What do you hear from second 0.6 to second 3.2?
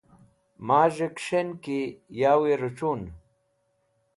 Maz̃hẽ kẽs̃hen ki yawi rochun.